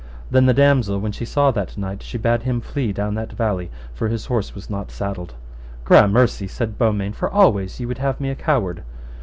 [0.31, 3.69] Then the damosel, when she saw that knight, she bade him flee down that valley,
[3.93, 5.35] for his horse was not saddled.
[5.85, 8.81] Gramercy, said Beaumains, for always ye would have me a coward.